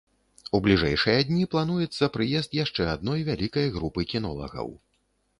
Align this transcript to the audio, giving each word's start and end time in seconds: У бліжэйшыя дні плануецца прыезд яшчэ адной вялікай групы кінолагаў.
У 0.59 0.59
бліжэйшыя 0.67 1.25
дні 1.27 1.43
плануецца 1.55 2.07
прыезд 2.15 2.57
яшчэ 2.59 2.87
адной 2.93 3.19
вялікай 3.27 3.67
групы 3.75 4.07
кінолагаў. 4.15 4.73